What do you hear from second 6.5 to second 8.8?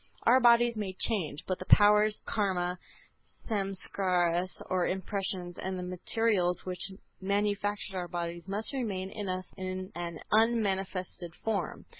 which manufactured our bodies must